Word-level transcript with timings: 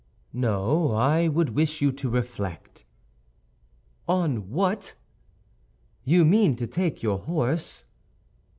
"No, 0.33 0.93
I 0.93 1.27
would 1.27 1.49
wish 1.49 1.79
you 1.79 1.91
to 1.91 2.09
reflect." 2.09 2.85
"On 4.07 4.49
what?" 4.49 4.95
"You 6.03 6.25
mean 6.25 6.55
to 6.55 6.65
take 6.65 7.03
your 7.03 7.19
horse?" 7.19 7.83